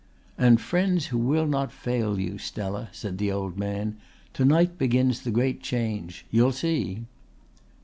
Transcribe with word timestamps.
"And 0.35 0.59
friends 0.59 1.05
who 1.13 1.19
will 1.19 1.45
not 1.45 1.71
fail 1.71 2.19
you, 2.19 2.39
Stella," 2.39 2.89
said 2.91 3.19
the 3.19 3.31
old 3.31 3.59
man. 3.59 3.97
"To 4.33 4.43
night 4.43 4.79
begins 4.79 5.21
the 5.21 5.29
great 5.29 5.61
change. 5.61 6.25
You'll 6.31 6.53
see." 6.53 7.05